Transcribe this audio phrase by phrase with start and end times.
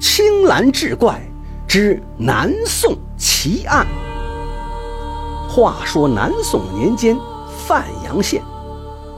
[0.00, 1.20] 青蓝志怪
[1.68, 3.86] 之南宋奇案。
[5.46, 7.14] 话说南宋年间，
[7.66, 8.42] 范阳县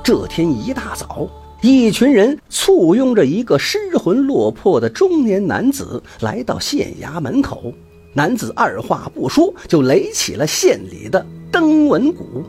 [0.03, 1.29] 这天一大早，
[1.61, 7.73] 一群人簇拥着一个失魂落魄的中年男子来到县衙门口。
[8.13, 12.43] 男子二话不说，就垒起了县里的登闻鼓。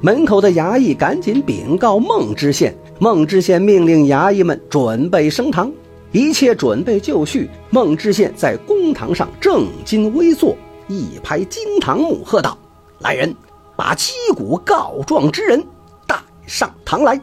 [0.00, 5.72] 门口的衙役赶紧禀告孟知县，孟知县命令衙役们准备升堂。
[6.12, 10.56] 一切准备就绪，孟知县在公堂上正襟危坐，
[10.88, 12.56] 一拍惊堂木，喝道
[13.00, 13.34] ：“来人，
[13.76, 15.64] 把击鼓告状之人
[16.06, 16.16] 带
[16.46, 17.20] 上堂来。”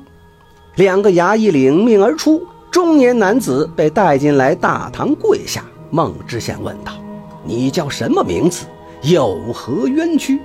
[0.76, 5.63] 两个衙役领命而出，中年男子被带进来大堂跪下。
[5.90, 6.93] 孟知县问道
[7.43, 8.65] ：“你叫什么名字？
[9.01, 10.40] 有何冤屈？”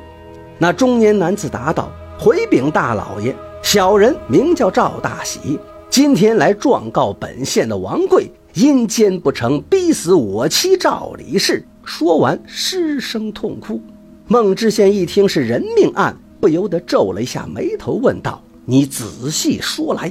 [0.59, 1.91] 那中年男子答道。
[2.19, 5.59] 回禀大老爷，小人名叫赵大喜，
[5.93, 11.63] 今天来状告本县的王贵阴奸不成，逼死我妻赵李氏。
[11.85, 13.79] 说完，失声痛哭。
[14.27, 20.11] 孟知县一听是人命案，不由得皱了一下眉头，问道：“你仔细说来。”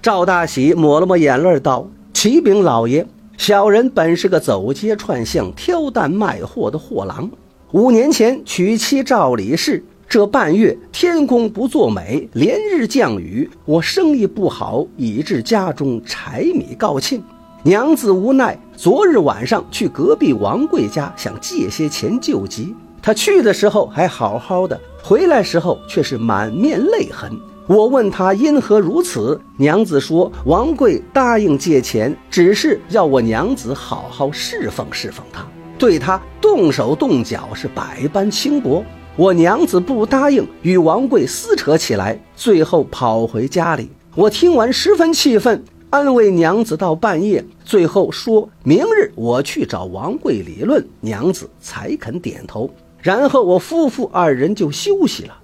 [0.00, 7.30] 赵大喜抹了抹眼泪，道：“启禀老爷，小人本是个走街串巷、挑担卖货的货郎，
[7.72, 17.18] 五年前娶妻赵李氏。”这半月天公不作美，连日降雨，我生意不好，以致家中柴米告罄。
[17.62, 22.76] 娘子无奈，昨日晚上去隔壁王贵家想借些钱救急。
[23.00, 27.32] 他去的时候还好好的，回来时候却是满面泪痕。
[27.66, 35.42] 我问他因何如此，娘子说王贵答应借钱，只是要我娘子好好侍奉侍奉他，
[35.78, 38.84] 对他动手动脚是百般轻薄。
[39.14, 43.90] 我娘子不答应，与王贵撕扯起来，最后跑回家里。
[44.14, 52.70] 我听完十分气愤，安慰娘子到半夜，最后说明日我去找王贵理论，娘子才肯点头。
[53.02, 55.34] 然后我夫妇二人就休息了。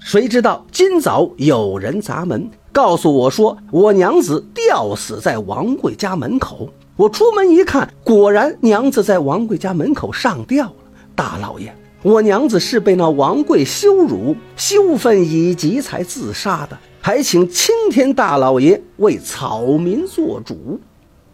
[0.00, 6.68] 谁知道今早有人砸门，告诉我说我娘子吊死在王贵家门口。
[6.96, 10.74] 我出门一看，果然娘子在王贵家门口上吊了。
[11.14, 11.72] 大老爷。
[12.02, 20.80] 我娘子是被那王贵羞辱、羞愤以极才自杀的，还请青天大老爷为草民做主。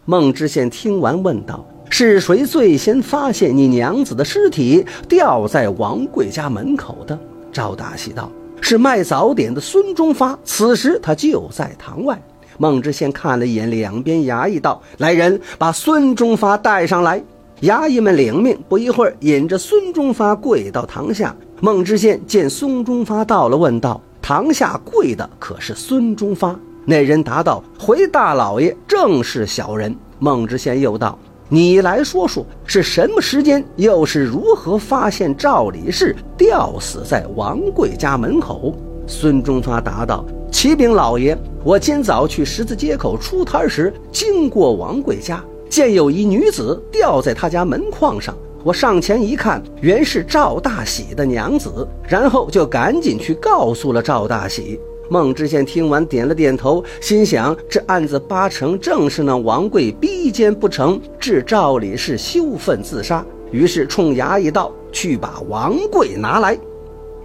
[0.05, 7.17] 孟知县听完问道：“是谁最先发现你娘子的尸体吊在王贵家门口的？”
[7.51, 8.31] 赵大喜道
[8.61, 12.21] ：“是卖早点的孙中发，此时他就在堂外。”
[12.59, 17.23] 孟知县看了一眼两边衙役，道：“来人，把孙中发带上来。”
[17.61, 21.35] 衙役们领命，不一会儿，引着孙中发跪到堂下。
[21.59, 31.19] 孟知县见孙中发到了，问道：“堂下跪的可是孙中发？”那人答道：“回大老爷，正是小人。”孟知县又道
[31.49, 38.73] ：“你来说说，是什么时间，又是如何发现赵李氏吊死在王贵家门口？”
[39.05, 54.79] 孙中发答道：“启禀老爷，我今早去十字街口出摊时，经过王贵家。”见有一女子吊在他家门框上，我上前一看，原是赵大喜的娘子，然后就赶紧去告诉了赵大喜。
[55.09, 63.23] 孟知县听完点了点头，心想这案子八成正是那王贵逼奸不成，致赵李氏羞愤自杀。
[63.51, 66.57] 于是冲衙役道：“去把王贵拿来。”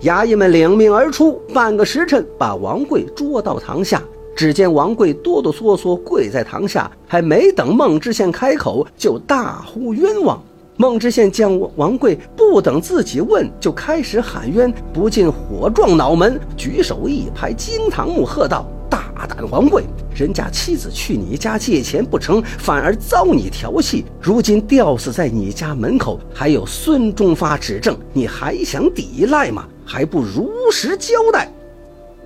[0.03, 4.03] 衙役们领命而出，半个时辰把王贵捉到堂下。
[4.35, 10.43] 只见王贵哆哆嗦嗦跪在堂下，还没等孟知县开口，就大呼冤枉。
[10.77, 19.85] 孟知县见王贵不等自己问，就开始喊冤，不禁火撞脑门，举手一拍惊堂木，喝道：“大胆王贵！
[20.13, 29.67] 人家妻子去你家借钱不成，反而遭你调戏，如今吊死在你家门口，还有孙中发指证，你还想抵赖吗？
[29.85, 31.49] 还不如实交代！”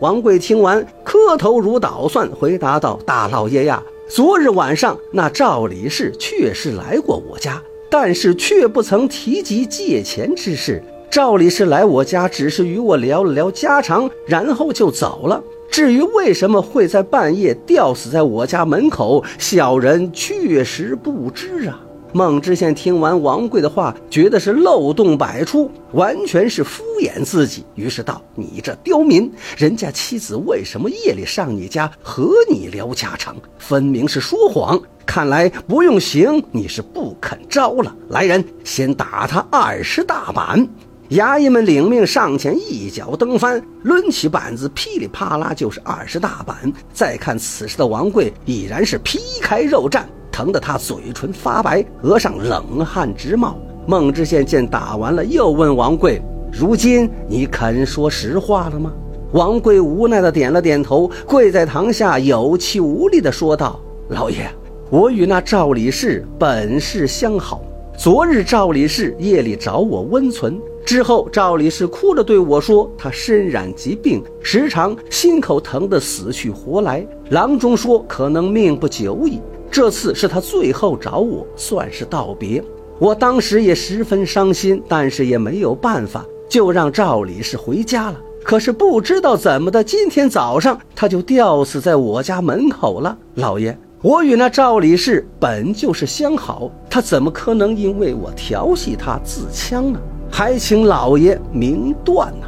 [0.00, 7.60] 王贵听完，磕头如捣蒜，回答道：“大老爷呀，昨日晚上那赵李氏确实来过我家，
[7.90, 10.80] 但是却不曾提及借钱之事。
[11.10, 15.42] 赵李氏来我家，只是与我聊了聊家常，然后就走了。
[15.68, 21.80] 至于为什么会在半夜吊死在我家门口，小人确实不知啊。”
[22.12, 33.36] 孟知县听完王贵的话，觉得是漏洞百出，完全是敷衍自己，于是道：“你这刁民，人家妻子为什么夜里上你家和你聊家常？
[33.58, 34.80] 分明是说谎。
[35.04, 37.94] 看来不用刑，你是不肯招了。
[38.08, 40.66] 来人，先打他二十大板！”
[41.10, 46.70] 衙役们领命上前一脚蹬翻，抡起板子，噼里啪啦就是二十大板。
[46.92, 50.02] 再看此时的王贵，已然是皮开肉绽。
[50.38, 53.58] 疼得他嘴唇发白，额上冷汗直冒。
[53.88, 56.22] 孟知县见打完了，又问王贵
[56.56, 58.92] ：“如今你肯说实话了吗？”
[59.34, 63.80] 王贵无奈地点了点头，跪在堂下，有气无力地说道
[64.10, 64.48] ：“老爷，
[64.90, 67.60] 我与那赵李氏本是相好。
[67.96, 70.56] 昨日赵李氏夜里找我温存，
[70.86, 77.04] 之后赵李氏哭着对我说，他身染疾病，时常心口疼得死去活来。
[77.30, 79.40] 郎中说可能命不久矣。
[79.70, 82.62] 这次是他最后找我，算是道别。”
[82.98, 88.20] 我当时也十分伤心，但是也没有办法，就让赵李氏回家了。
[88.42, 93.16] 可是不知道怎么的，今天早上他就吊死在我家门口了。
[93.34, 100.00] 老爷，我与那赵李氏本就是相好，他怎么可能因为我调戏他自枪呢？
[100.30, 102.46] 还请老爷明断呐！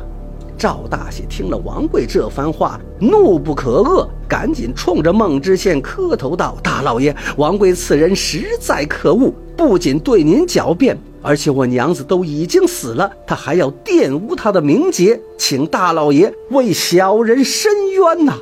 [0.61, 18.35] 赵大喜听了王贵这番话，怒不可遏，赶紧冲着孟知县磕头道：“大老爷，王贵此人实在可恶，不仅对您狡辩，而且我娘子都已经死了，他还要玷污他的名节，请大老爷为小人伸冤呐！”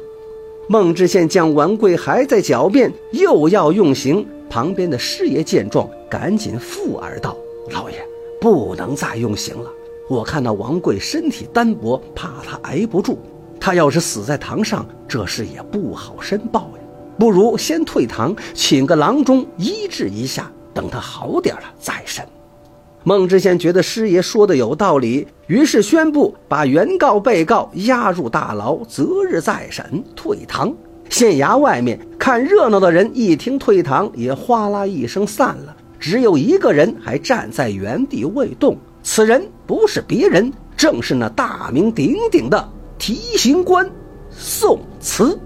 [0.68, 7.36] 孟知县见王贵还在狡辩，又要用刑，旁边的师爷见状，赶紧附耳道
[7.70, 8.04] ：“老爷，
[8.40, 9.70] 不能再用刑了。”
[10.08, 13.18] 我看到王贵身体单薄，怕他挨不住。
[13.60, 16.82] 他要是死在堂上，这事也不好申报呀。
[17.18, 22.24] 不如先退堂，请个郎中医治一下，等他好点了再审。
[23.04, 30.02] 孟知县觉得师爷说的有道理，于是宣布把原告、被告押入大牢，择日再审。
[30.16, 30.74] 退堂。
[31.10, 38.76] 县衙外面看热闹的人一听退堂，也哗啦一声散了，只有一个人还站在原地未动。
[39.02, 42.68] 此人不是别人，正是那大名鼎鼎的
[42.98, 43.88] 提刑官
[44.30, 45.38] 宋慈。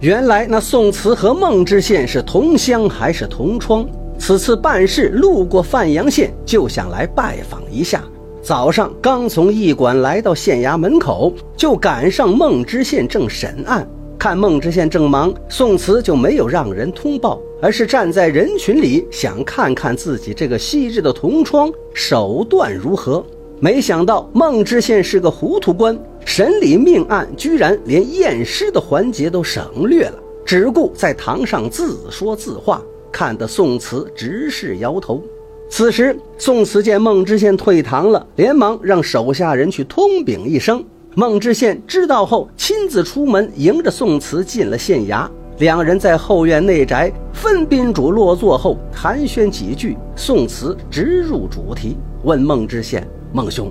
[0.00, 3.84] 原来那宋慈和孟知县是同乡还是同窗？
[4.16, 8.04] 此次办事路过范阳县，就想来拜访一下。
[8.40, 13.84] 早上刚从驿馆来到县衙门口，就赶上孟知县正审案。
[14.22, 23.26] 看孟知县正忙，宋慈就没有让人通报，而是站在人群里，想看看自己这个昔日的同窗手段如何。
[23.58, 30.14] 没想到孟知县是个糊涂官，审理命案居然连验尸的环节都省略了，
[30.46, 32.80] 只顾在堂上自说自话，
[33.10, 35.20] 看得宋慈直是摇头。
[35.68, 40.84] 此时，宋慈见孟知县退堂了，连忙让手下人去通禀一声。
[41.14, 45.28] 孟知县知道后，亲自出门迎着宋慈进了县衙。
[45.58, 53.70] 两人在后院内宅分宾主落座后寒暄几句，宋慈直入主题，问孟知县：“孟兄，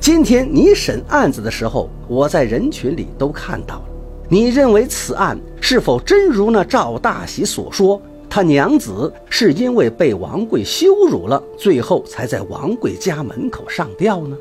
[0.00, 3.82] 今天你审案子的时候，我在人群里都看到了。
[4.28, 14.36] 你认为此案是否真如那赵大喜所说，他娘子是因为被王贵羞辱了，最后才在王贵家门口上吊呢？”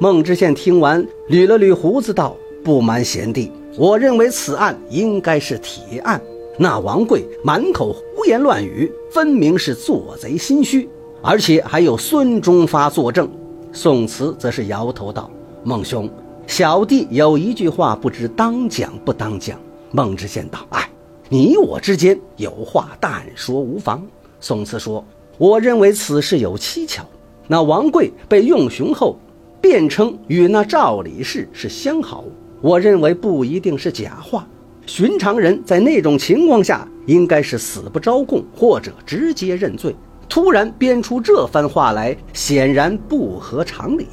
[0.00, 6.22] 孟知县听完，捋了捋胡子，道：“不瞒贤弟，我认为此案应该是铁案。
[6.56, 10.88] 那王贵满口胡言乱语，分明是做贼心虚，
[11.20, 13.28] 而且还有孙中发作证。”
[13.72, 15.28] 宋慈则是摇头道
[15.64, 16.08] ：“孟兄，
[16.46, 19.58] 小弟有一句话，不知当讲不当讲。”
[19.90, 20.88] 孟知县道：“哎，
[21.28, 24.06] 你我之间有话，但说无妨。”
[24.38, 25.04] 宋慈说
[25.38, 27.04] ：“我认为此事有蹊跷。
[27.48, 29.18] 那王贵被用刑后。”
[29.60, 32.24] 辩称与那赵李氏是相好，
[32.60, 34.46] 我认为不一定是假话。
[34.86, 39.94] 寻常人在那种情况下，应该是死不招供，或者直接认罪。
[40.28, 44.06] 突然编出这番话来，显然不合常理。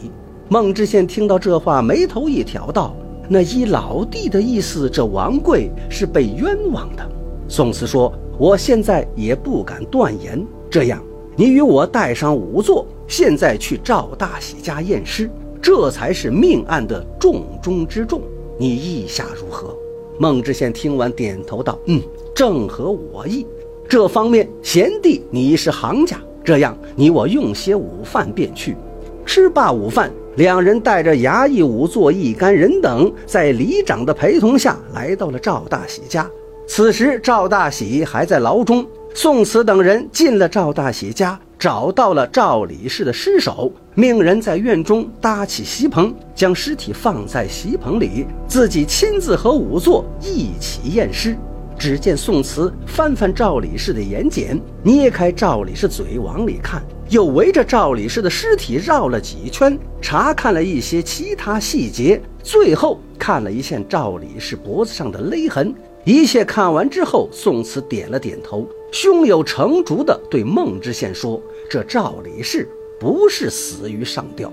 [0.50, 2.96] 孟知县听到这话，眉头一挑，道
[3.28, 7.10] ：“那依老弟的意思，这王贵是被冤枉的。”
[7.48, 10.46] 宋慈说：“我现在也不敢断言。
[10.70, 11.02] 这样，
[11.36, 15.30] 你与我带上仵作。”现在去赵大喜家验尸，
[15.62, 18.20] 这才是命案的重中之重。
[18.58, 19.78] 你意下如何？
[20.18, 22.02] 孟知县听完，点头道：“嗯，
[22.34, 23.46] 正合我意。
[23.88, 28.76] 这方面，贤弟你是行家，这样你我用些午饭便去。”
[29.24, 36.28] 吃罢午饭，两人带着衙役、仵作一干人等，在里长的陪同下来到了赵大喜家。
[36.66, 38.84] 此时，赵大喜还在牢中。
[39.18, 41.40] 宋慈等人进了赵大喜家。
[41.58, 51.36] 找到了赵李氏的尸首，命人在院中搭起席棚，将尸体放在席棚里，自己亲自和仵作一起验尸。
[51.80, 72.66] 只见宋慈翻翻赵李氏的眼睑，捏开赵李氏嘴往里看，又围着赵李氏的尸体绕了几圈，查看了一些其他细节，最后看了一下赵李氏脖子上的勒痕，一切看完之后，宋慈点了点头，胸有成竹地对孟知县说：“这赵李氏
[72.98, 74.50] 不是死于上吊。”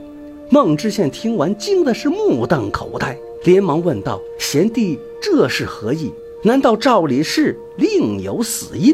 [0.51, 6.13] 孟知县听完，惊的是目瞪口呆，连忙问道：“贤弟，这是何意？
[6.43, 8.93] 难道赵李氏另有死因？”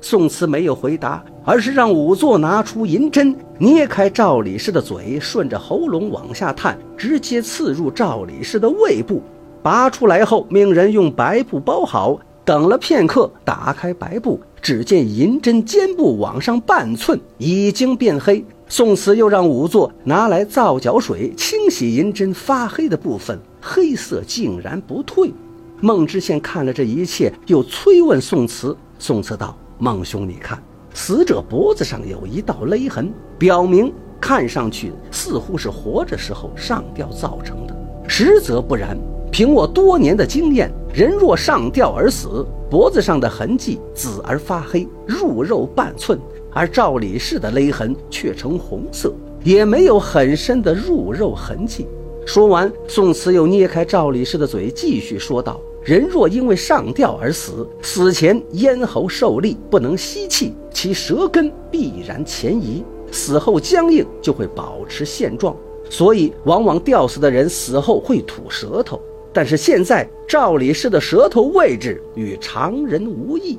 [0.00, 9.20] 宋慈没有回答，而是让仵作拿出银针，捏开赵李氏的嘴，顺着喉咙往下探，直接刺入赵李氏的胃部。
[9.60, 12.16] 拔出来后，命人用白布包好。
[12.44, 18.44] 等了片刻，打开白布，只见银针尖部往上半寸，已经变黑。
[18.68, 25.32] 宋慈又让仵作拿来皂角水清洗银针发黑的部分，黑色竟然不退。
[25.80, 28.76] 孟知县看了这一切，又催问宋慈。
[28.98, 37.74] 宋慈道：“孟兄，你看，死者脖子上有一道勒痕，表明看上去似乎是活着时候上吊造成的，
[38.06, 38.98] 实则不然。”
[39.32, 46.16] 凭我多年的经验，人若上吊而死，脖子上的痕迹紫而发黑，入肉半寸；
[46.52, 51.88] 而赵李氏的勒痕却呈红色，也没有很深的入肉痕迹。
[52.24, 65.56] 说完，宋慈又捏开赵李氏的嘴，继续说道：“人若因为上吊而死，死前咽喉受力，不能吸气，其舌根必然前移，死后僵硬，就会保持现状。
[65.90, 69.00] 所以，往往吊死的人死后会吐舌头。”
[69.34, 73.58] 但是现在赵李氏的舌头位置与常人无异。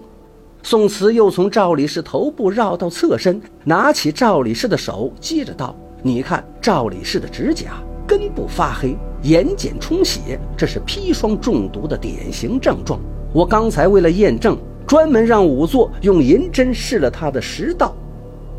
[0.64, 7.74] 宋慈又从赵李氏头部绕到侧身，拿起赵李氏的手，接着道：“你看赵李氏的指甲
[8.08, 13.00] 根部发黑，眼睑充血，这是砒霜中毒的典型症状。
[13.34, 17.94] 我刚才为了验证，专门让仵作用银针试了他的食道，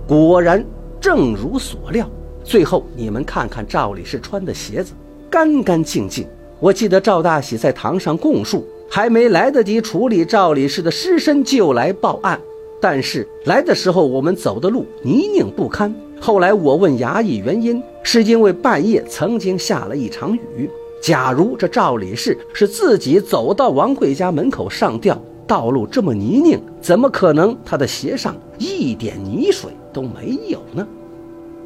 [0.06, 0.64] 果然
[1.00, 2.08] 正如所料。
[2.44, 4.92] 最后你们看看赵李氏穿的鞋子，
[5.30, 6.24] 干干净净。”
[6.58, 12.40] 我记得赵大喜在堂上供述，还没来得及处理赵李氏的尸身，就来报案。
[12.80, 15.94] 但是来的时候我们走的路泥泞不堪。
[16.18, 20.70] 后来我问衙役原因，是因为半夜曾经下了一场雨。
[21.02, 30.86] 假如这赵李氏是自己走到王贵家门口上吊，道路这么泥泞，怎么可能他的鞋上一点泥水都没有呢？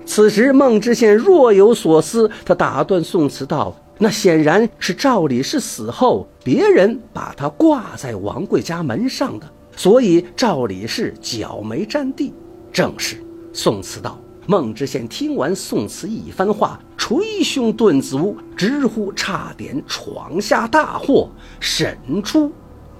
[0.05, 3.73] 此时孟知县若有所思，他打断宋慈道。
[4.03, 12.33] 那显然是赵李氏死后，别人把他挂在王贵家门上的，所以赵李氏脚没沾地。
[12.73, 14.19] 正是宋慈道。
[14.47, 21.29] 孟知县听完宋慈一番话，捶胸顿足，直呼差点闯下大祸，
[21.61, 22.51] 审出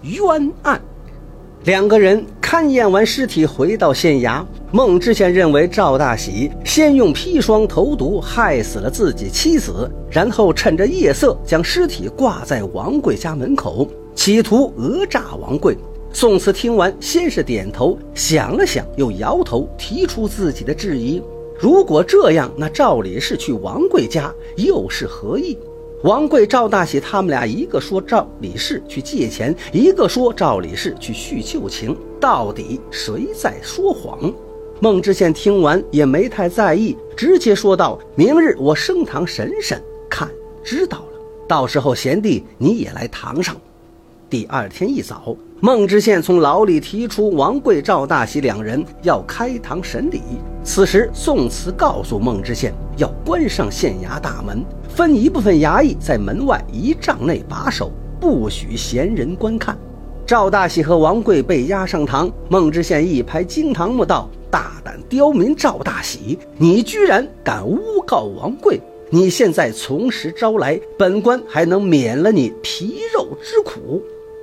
[0.03, 0.79] 冤案。
[1.65, 4.43] 两个人勘验完尸体，回到县衙。
[4.73, 15.77] 孟知县认为赵大喜先用砒霜投毒，害死了自己妻子，然后趁着夜色将尸体挂在王贵家门口，企图讹诈王贵。
[16.15, 21.23] 宋慈听完，先是点头，想了想，又摇头，提出自己的质疑：
[21.59, 25.59] 如果这样，那赵李氏去王贵家又是何意？
[26.03, 34.33] 王贵、赵大喜他们俩，一个说赵李氏去借钱，一个说赵李氏去叙旧情，到底谁在说谎？
[34.81, 39.79] 孟知县听完也没太在意，直接说道：“明日我升堂审审，
[40.09, 40.27] 看
[40.65, 41.21] 知道了。
[41.47, 43.55] 到时候贤弟你也来堂上。”
[44.31, 50.23] 第二天一早，孟知县从牢里提出王贵、赵大喜两人要开堂审理。
[50.63, 59.77] 此时，宋慈告诉孟知县要关上县衙大门，分一部分衙役在门外一丈内把守，不许闲人观看。
[60.25, 68.81] 赵大喜和王贵被押上堂，孟知县一拍惊堂木道：“大胆刁民赵大喜，你居然敢诬告王贵！
[69.11, 74.01] 你现在从实招来，本官还能免了你皮肉之苦。”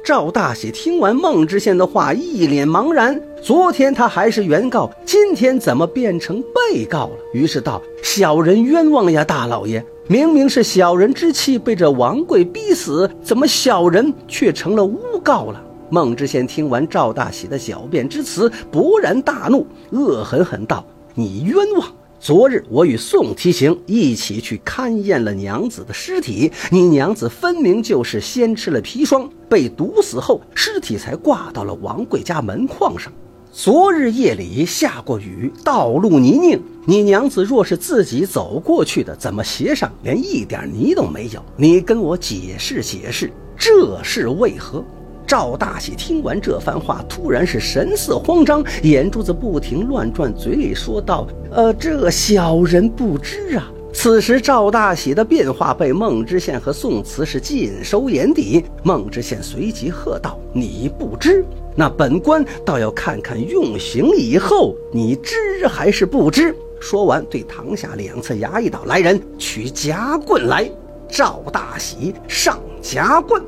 [0.07, 3.21] 赵大喜听完孟知县的话，一脸茫然。
[3.43, 7.17] 昨天他还是原告，今天怎么变成被告了？
[7.33, 9.85] 于是道：“小人冤枉呀，大老爷！
[10.07, 15.61] 明明是小人之妻被这王贵逼死，怎么小人却成了诬告了？”
[15.91, 20.85] 孟知县听完赵大喜的狡辩之词，勃然大怒，恶狠狠道
[21.15, 21.85] ：“你冤枉！”
[22.27, 33.13] 昨日我与宋提刑一起去勘验了娘子的尸体，你娘子分明就是先吃了砒霜，被毒死后，尸体才挂到了王贵家门框上。
[33.53, 41.41] 昨日夜里下过雨，道路泥泞，你娘子若是自己走过去的，怎么鞋上连一点泥都没有？
[41.55, 44.83] 你跟我解释解释，这是为何？
[45.27, 53.69] 赵大喜听完这番话，突然是神色慌张，眼珠子不停乱转，嘴里说道：“呃，这小人不知啊。
[53.91, 58.63] 此时赵大喜的变化被孟知县和宋慈是尽收眼底。
[58.83, 61.43] 孟知县随即喝道：“你不知，
[61.75, 70.69] 那本官倒要看看用刑以后，你知还是不知？”说完，对堂下两侧衙役道：“来人，取夹棍来！”
[71.09, 73.41] 赵大喜上夹棍。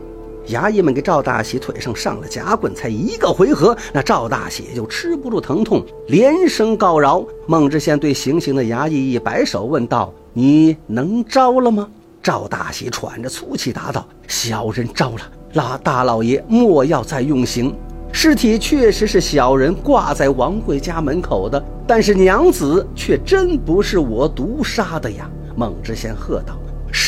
[0.50, 7.24] 衙役们给赵大喜腿上上了夹棍，才一个回合，那赵大喜就吃不住疼痛，连声告饶。
[7.48, 11.88] 孟知县对行刑的衙役一摆手，问道：“你能招了吗？”
[12.22, 15.22] 赵大喜喘着粗气答道：“小人招了，
[15.54, 17.74] 那大老爷莫要再用刑。
[18.12, 26.60] 尸体确实是小人挂在王贵家门口的，但是娘子却真不是我毒杀的呀！”孟知县喝道。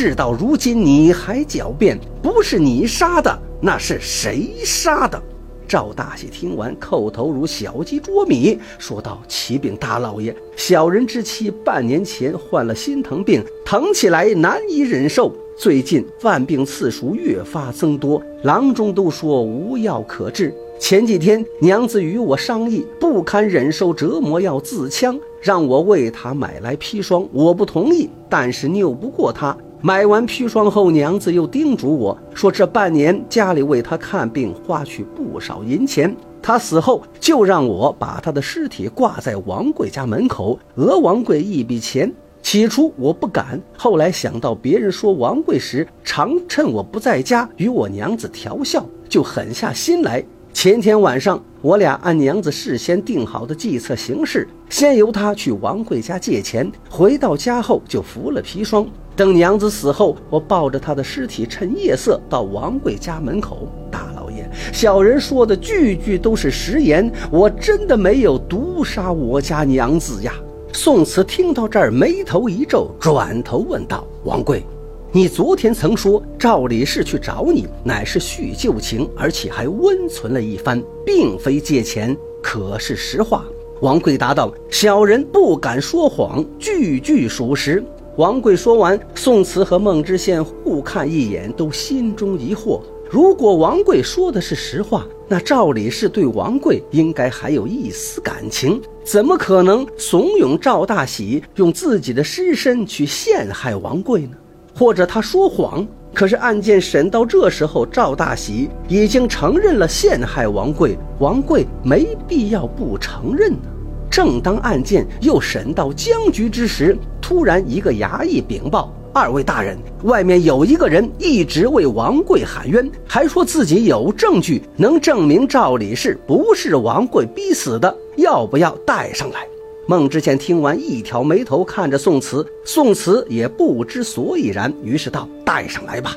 [0.02, 1.96] 事到如今，你还狡辩？
[2.24, 5.22] 不是你杀的，那是谁杀的？
[5.68, 20.52] 赵大喜听完，叩头如小鸡啄米，说道：“启禀大老爷，小人之妻半年前患了心疼病，疼起来难以忍受，最近犯病次数越发增多，郎中都说无药可治。
[20.80, 42.14] 前几天娘子与我商议，不堪忍受折磨，要自枪，让我为她买来砒霜，我不同意，但是拗不过她。”买完砒霜后，娘子又叮嘱我说：“这半年家里为他看病花去不少银钱，他死后就让我把他的尸体挂在王贵家门口，讹王贵一笔钱。
[42.44, 50.24] 起初我不敢，后来想到别人说王贵时常趁我不在家与我娘子调笑，就狠下心来。
[50.54, 58.86] 前天晚上，我俩按娘子事先定好的计策行事，先由她去王贵家借钱，回到家后就服了砒霜。”
[59.22, 63.68] 等娘子死后，我抱着她的尸体，趁夜色到王贵家门口。
[63.92, 70.34] 大老爷，小人说的句句都是实言，我真的没有毒杀我家娘子呀。
[70.74, 74.66] 宋慈听到这儿，眉头一皱，转头问道：“王贵，
[75.12, 83.46] 你昨天曾说赵李氏去找你，乃是叙旧情，而且还温存了一番，并非借钱，可是实话？”
[83.82, 87.84] 王贵答道：“小人不敢说谎，句句属实。”
[88.18, 92.82] 王贵说完，宋慈和孟知县互看一眼，都心中疑惑。
[93.10, 104.36] 如果王贵说的是实话，那赵李氏对王贵应该还有一丝感情，怎么可能怂恿赵大喜用自己的尸身去陷害王贵呢？
[104.78, 105.88] 或者他说谎？
[106.14, 113.71] 可是案件审到这时候，赵大喜已经承认了陷害王贵，王贵没必要不承认呢。
[114.12, 129.48] 正当案件又审到僵局之时，突然一个衙役禀报：“二位大人，外面有一个人一直为王贵喊冤，还说自己有证据能证明赵李氏不是王贵逼死的，要不要带上来？”
[129.88, 136.16] 孟知县听完，一挑眉头看着宋慈，宋慈也不知所以然，于是道：“带上来吧。”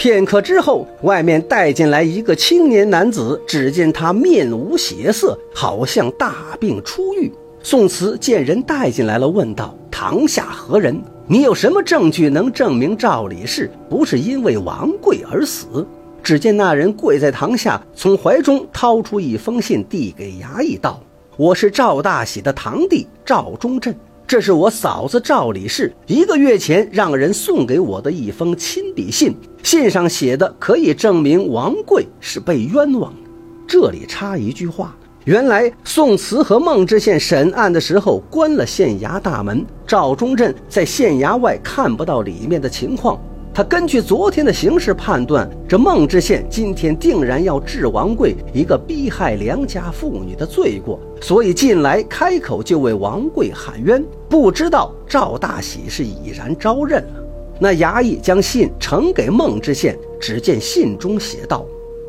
[0.00, 7.30] 片刻之后，外面带进来一个青年男子，只见他面无血色，好像大病初愈。
[7.62, 10.98] 宋慈见人带进来了，问道：“堂下何人？
[11.26, 15.86] 你有什么证据能证明赵李氏不是因为王贵而死？”
[16.24, 20.98] 只见那人跪在堂下，从怀中掏出一封信，递给衙役道
[21.36, 23.94] ：“我是赵大喜的堂弟赵忠镇。”
[24.30, 33.12] 这是我嫂子赵李氏一个月前让人送给我的一封亲笔信，信上写的可以证明王贵是被冤枉。
[33.66, 43.20] 这里插一句话：原来宋慈和孟知县审案的时候关了县衙大门，赵忠镇在县衙外看不到里面的情况。
[43.52, 54.02] 他根据昨天的形势判断，这孟知县今天定然要治王贵一个逼害良家妇女的罪过，所以进来开口就为王贵喊冤。
[54.28, 57.24] 不知道赵大喜是已然招认了。
[57.58, 61.66] 那衙役将信呈给孟知县，只见信中写道：“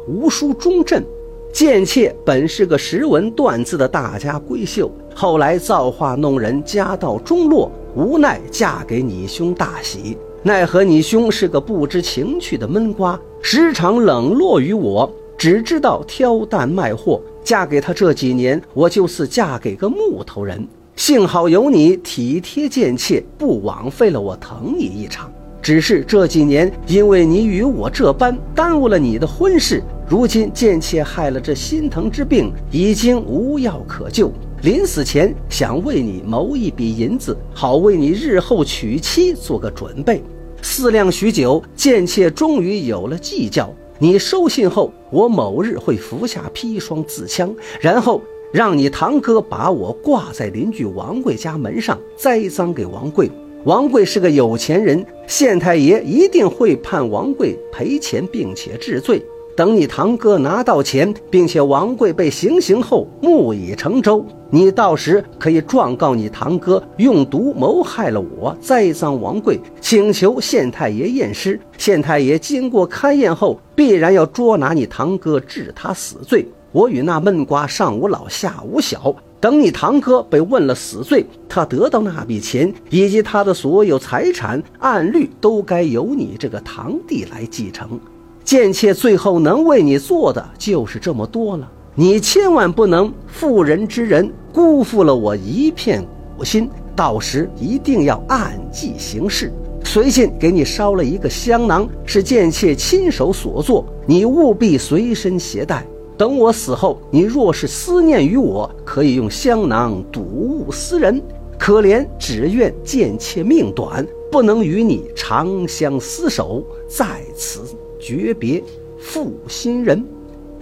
[0.07, 1.03] 吴书忠镇，
[1.51, 17.21] 贱妾本是个识文断字的大家闺秀，后来造化弄人，家道中落，无奈嫁给你兄大喜。”奈何你兄是个不知情趣的闷瓜，时常冷落于我，只知道挑担卖货。
[17.43, 20.67] 嫁给他这几年，我就似嫁给个木头人。
[20.95, 25.31] 幸好有你体贴贱妾，不枉费了我疼你一场。
[25.61, 29.83] 只是这几年，因为你与我这般，耽误了你的婚事。
[30.09, 34.31] 如今贱妾害了这心疼之病，已经无药可救。
[34.63, 40.21] 临死前想为你谋一笔银子，好为你日后娶妻做个准备。
[40.61, 43.73] 思量许久，贱妾终于有了计较。
[43.99, 48.21] 你收信后，我某日会服下砒霜自枪，然后
[48.51, 53.29] 让你堂哥把我挂在邻居王贵家门上，栽赃给王贵。
[53.63, 59.23] 王贵是个有钱人，县太爷一定会判王贵赔钱，并且治罪。
[59.61, 71.59] 等你堂哥拿到钱，并且王贵被行刑后，木已成舟，你到时可以状告你堂哥用毒谋害了我，栽赃王贵，请求县太爷验尸。
[71.77, 76.43] 县太爷经过勘验后，必然要捉拿你堂哥，治他死罪。
[76.71, 87.99] 我与那闷瓜上无老下无小，等你堂哥被问了死罪，他得到那笔钱以及他的所有财产，按律都该由你这个堂弟来继承。
[88.43, 96.05] 贱妾最后能为你做的就是这么多了，你千万不能妇人之仁，辜负了我一片
[96.37, 96.69] 苦心。
[96.93, 99.51] 到时一定要按计行事。
[99.83, 105.85] 随信给你烧了一个香囊，是贱妾亲手所做，你务必随身携带。
[106.17, 111.21] 等我死后，你若是思念于我，可以用香囊睹物思人。
[111.57, 117.61] 可怜只愿贱妾命短，不能与你长相厮守，在此。
[118.01, 118.61] 诀别
[118.99, 120.03] 负心人，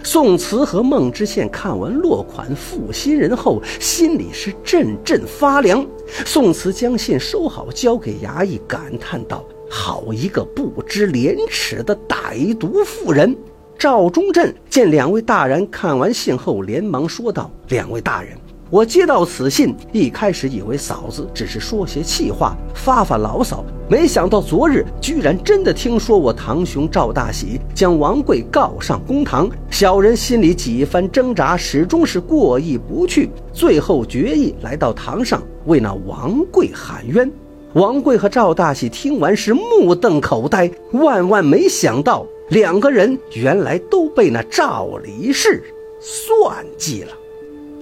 [0.04, 5.84] 宋慈和孟知县看完落款负心人后，心里是阵阵发凉。
[6.26, 13.34] 宋慈将信收好，交给衙役，感叹道：“好一个不知廉耻的歹毒妇人！”
[13.78, 18.36] 赵忠镇见两位大人看完信后，连忙说道：“两位大人。”
[18.70, 29.50] 我接到此信，一开始以为嫂子只是说些气话，发发牢骚，没想到昨日居然真的听说我堂兄赵大喜将王贵告上公堂。
[29.70, 37.28] 小人心里几番挣扎，始终是过意不去，最后决意来到堂上为那王贵喊冤。
[37.72, 45.60] 王贵和赵大喜听完是目瞪口呆，万万没想到两个人原来都被那赵李氏
[46.00, 47.10] 算计了。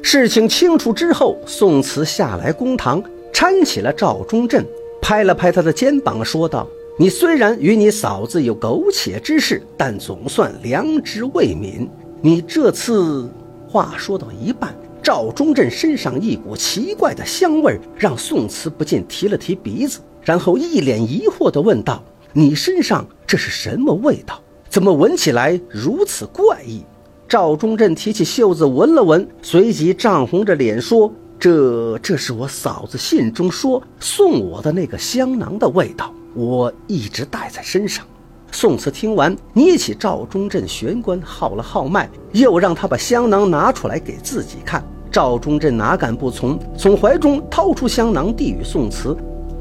[0.02, 4.64] 事情清楚之后，宋慈下来公堂，搀起了赵忠镇，
[5.02, 6.66] 拍了拍他的肩膀，说道
[6.98, 11.86] ：“你虽然与你嫂子有苟且之事，但总算良知未泯。
[12.22, 13.28] 你这次……”
[13.68, 24.40] 话说到一半，赵忠镇身上一股奇怪的香味让宋慈不禁提了提鼻子，然后一脸疑惑地问道：“你身上这是什么味道？
[24.70, 26.82] 怎么闻起来如此怪异？”
[27.28, 38.02] 赵忠镇提起袖子闻了闻，随即涨红着脸说：“这这是我嫂子信中说送我的那个香囊的味道，我一直带在身上。”
[38.50, 44.82] 宋慈听完，捏起赵忠镇玄关，号了号脉，又让他把香囊拿出来给自己看。
[45.12, 49.14] 赵忠镇哪敢不从，从怀中掏出香囊递与宋慈。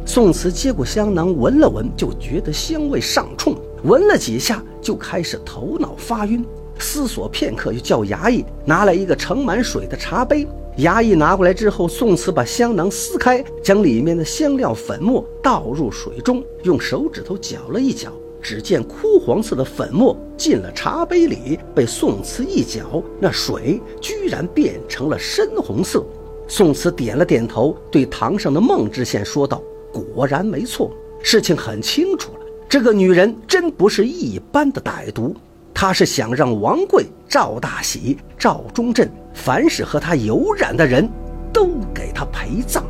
[0.06, 3.53] 宋慈接过香囊，闻了闻，就觉得香味上冲，
[3.84, 6.45] 闻了几下就开始头脑发晕。
[6.80, 10.48] 思索片刻，又叫衙役拿来一个盛满水的茶杯。
[10.78, 18.12] 衙役拿过来之后，宋慈把香囊撕开，将里面的香料粉末倒入水中，用手指头搅了一搅，
[18.42, 26.06] 只见枯黄色的粉末进了茶杯里，被宋慈一搅，那水居然变成了深红色。
[26.48, 29.62] 宋慈点了点头，对堂上的孟知县说道
[29.92, 30.92] ：“果然没错，
[31.24, 32.40] 事情很清楚了。
[32.70, 35.36] 这个女人真不是一般的歹毒。”
[35.80, 41.08] 他是想让王贵、赵大喜、赵忠镇，凡是和他有染的人，
[41.54, 42.84] 都给他陪葬。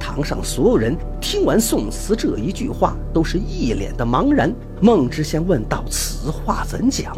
[0.00, 4.50] 堂上所有人听完宋慈这一句话，都是一脸的茫然。
[4.80, 7.14] 孟知县问道：“此话怎讲？”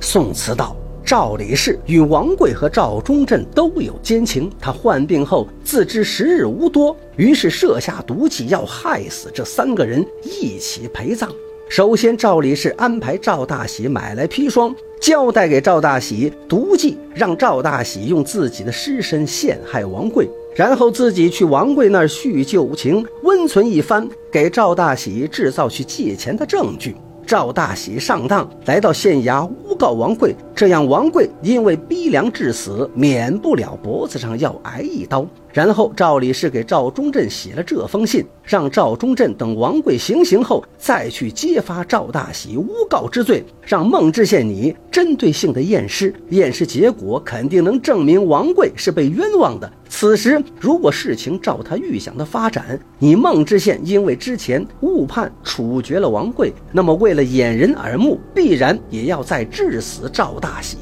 [0.00, 11.28] 宋慈道：“赵李氏与王贵和赵忠镇都有奸情，他患病后自知时日无多，于是设下毒计，要害死这三个人，一起陪葬。”
[11.74, 26.94] 首先，赵李氏安排赵大喜买来砒霜，交代给赵大喜毒计，让赵大喜用自己的尸身陷害王贵，然后自己去王贵那儿叙旧情，温存一番，给赵大喜制造去借钱的证据。
[27.26, 35.26] 赵大喜上当，来到县衙诬告王贵，这样王贵因为逼良致死，免不了脖子上要挨一刀。
[35.52, 49.70] 然后赵李氏给赵忠镇写了这封信，让赵忠镇等王贵行刑后再去揭发赵大喜诬告之罪，让孟知县你针对性的验尸，验尸结果肯定能证明王贵是被冤枉的。
[49.90, 60.76] 此时如果事情照他预想的发展，你孟知县因为之前误判处决了王贵，那么为了掩人耳目，必然也要再致死赵大喜。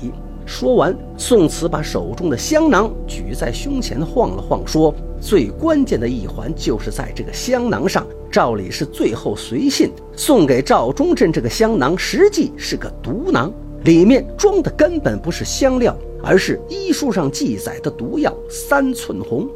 [0.47, 4.93] 说完，宋慈把手中的香囊举在胸前晃了晃，说
[5.23, 8.05] ：“最关键的一环就是在这个香囊上。
[8.33, 13.53] 赵李是最后随信送给赵忠镇这个香囊，实际是个毒囊，
[13.85, 19.49] 里面装的根本不是香料，而是医书上记载的毒药三寸红。”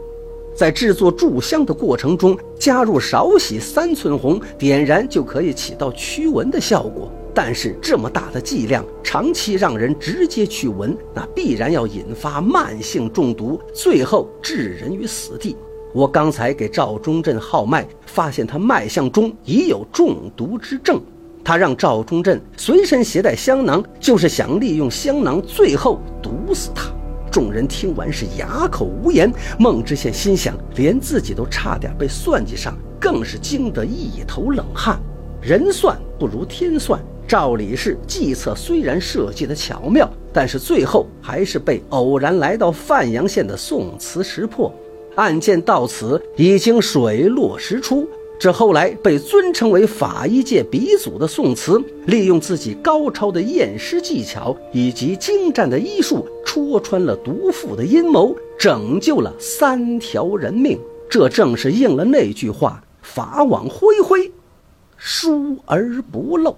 [0.54, 7.10] 在制作炷香的过程中加入少许三寸红，点燃就可以起到驱蚊的效果。
[7.34, 15.56] 但是这么大的剂量，长期让人直接去闻，那必然要引发慢性中毒，最后致人于死地。
[15.92, 21.02] 我刚才给赵忠镇号脉，发现他脉象中已有中毒之症。
[21.42, 26.90] 他让赵忠镇随身携带香囊，就是想利用香囊最后毒死他。
[27.30, 29.30] 众人听完是哑口无言。
[29.58, 35.00] 孟知县心想，连自己都差点被算计上，更是惊得一头冷汗。
[35.42, 36.98] 人算不如天算。
[37.26, 44.72] 赵李氏计策虽然设计的巧妙，但是最后还是被偶然来到范阳县的宋慈识破。
[45.16, 48.08] 案件到此已经水落石出。
[48.36, 60.78] 这后来被尊称为法医界鼻祖的宋慈，利用自己高超的验尸技巧以及精湛的医术，戳穿了毒妇的阴谋，拯救了三条人命。
[61.08, 64.32] 这正是应了那句话：“法网恢恢，
[64.96, 66.56] 疏而不漏。”